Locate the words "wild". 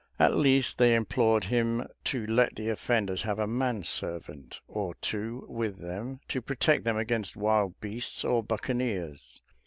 7.37-7.79